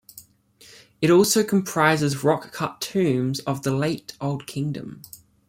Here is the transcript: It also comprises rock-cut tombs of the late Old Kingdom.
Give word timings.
It 0.99 1.11
also 1.11 1.43
comprises 1.43 2.23
rock-cut 2.23 2.81
tombs 2.81 3.39
of 3.41 3.61
the 3.61 3.69
late 3.71 4.13
Old 4.19 4.47
Kingdom. 4.47 5.03